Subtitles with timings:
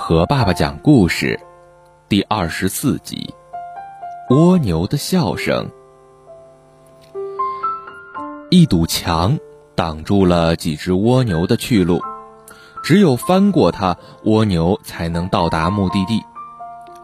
[0.00, 1.38] 和爸爸讲故事，
[2.08, 3.34] 第二十四集：
[4.30, 5.68] 蜗牛的笑声。
[8.48, 9.36] 一堵墙
[9.74, 12.00] 挡住了几只蜗牛的去路，
[12.80, 16.22] 只有翻过它，蜗牛才能到达目的地，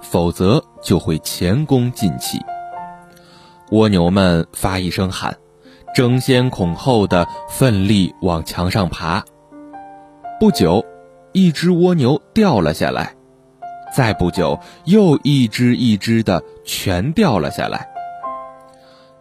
[0.00, 2.40] 否则就会前功尽弃。
[3.72, 5.36] 蜗牛们发一声喊，
[5.96, 9.22] 争先恐后的奋力往墙上爬。
[10.38, 10.82] 不久。
[11.34, 13.16] 一只蜗牛掉了下来，
[13.92, 17.88] 再不久，又一只一只的全掉了下来。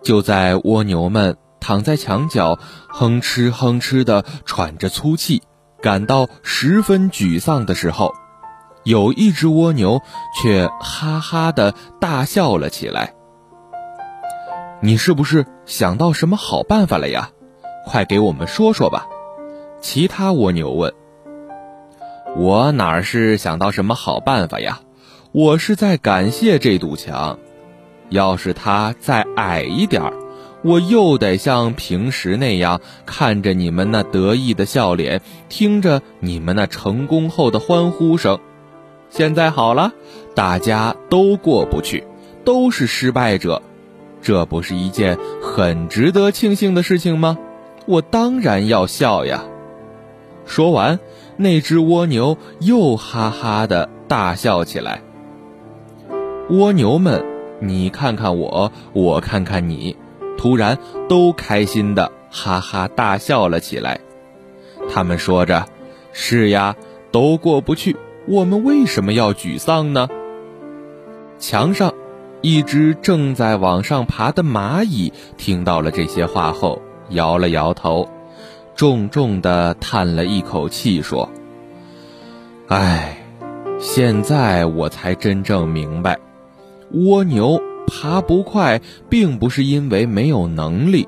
[0.04, 5.42] 就在蜗牛们躺在墙角，哼哧哼哧的喘着粗气，
[5.82, 8.14] 感到十分沮丧的时候，
[8.84, 10.00] 有一只蜗牛
[10.40, 13.16] 却哈哈的大笑了起来。
[14.82, 17.32] 你是不是想到什么好办法了呀？
[17.88, 19.08] 快给我们说说吧！
[19.82, 20.94] 其他蜗牛问。
[22.36, 24.80] 我哪是想到什么好办法呀？
[25.32, 27.38] 我是在感谢这堵墙。
[28.10, 30.14] 要是它再矮一点儿，
[30.64, 38.40] 我又得像平时那样看着你们那得意的笑脸，听着你们那成功后的欢呼声。
[39.10, 39.94] 现在好了，
[40.36, 42.04] 大家都过不去，
[42.44, 43.62] 都是失败者，
[44.24, 47.38] 这不是一件很值得庆幸的事情吗？
[47.86, 49.44] 我当然要笑呀。
[50.48, 51.00] 说完。
[51.38, 55.02] 那只蜗牛又哈哈的大笑起来。
[56.50, 57.26] 蜗牛们，
[57.60, 59.96] 你看看我，我看看你，
[60.38, 64.00] 突然都开心的哈哈大笑了起来。
[64.94, 65.66] 他们说着
[66.12, 66.76] ：“是呀，
[67.12, 67.96] 都过不去，
[68.28, 70.10] 我们为什么要沮丧呢？”
[71.40, 71.94] 墙上，
[72.42, 78.10] 一只正在往上爬的蚂蚁听到了这些话后，摇了摇头。
[78.76, 81.30] 重重的叹了一口气，说
[82.68, 83.18] ：“唉，
[83.80, 86.18] 现在我才真正明白，
[86.92, 91.08] 蜗牛爬不快，并不是因为没有能力，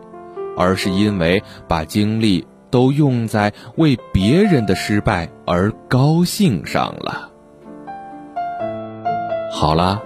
[0.56, 7.32] 而是因为把精力都用在为别人的失败而高兴上了。”
[9.52, 10.02] 好了，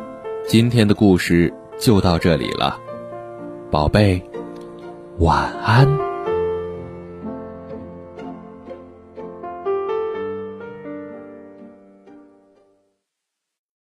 [0.48, 2.78] 今天的故事就到这里了，
[3.72, 4.24] 宝贝，
[5.18, 6.09] 晚安。